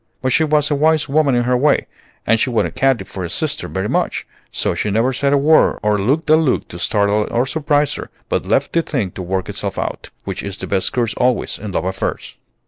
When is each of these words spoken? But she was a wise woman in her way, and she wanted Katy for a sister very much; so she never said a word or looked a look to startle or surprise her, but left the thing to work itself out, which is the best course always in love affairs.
But 0.23 0.31
she 0.33 0.43
was 0.43 0.71
a 0.71 0.75
wise 0.75 1.07
woman 1.07 1.35
in 1.35 1.43
her 1.43 1.55
way, 1.55 1.85
and 2.25 2.39
she 2.39 2.49
wanted 2.49 2.73
Katy 2.73 3.03
for 3.05 3.23
a 3.23 3.29
sister 3.29 3.67
very 3.67 3.87
much; 3.87 4.25
so 4.51 4.73
she 4.73 4.89
never 4.89 5.13
said 5.13 5.31
a 5.31 5.37
word 5.37 5.77
or 5.83 5.99
looked 5.99 6.27
a 6.31 6.35
look 6.35 6.67
to 6.69 6.79
startle 6.79 7.27
or 7.29 7.45
surprise 7.45 7.93
her, 7.93 8.09
but 8.27 8.43
left 8.47 8.73
the 8.73 8.81
thing 8.81 9.11
to 9.11 9.21
work 9.21 9.47
itself 9.47 9.77
out, 9.77 10.09
which 10.23 10.41
is 10.41 10.57
the 10.57 10.65
best 10.65 10.91
course 10.91 11.13
always 11.17 11.59
in 11.59 11.71
love 11.71 11.85
affairs. 11.85 12.35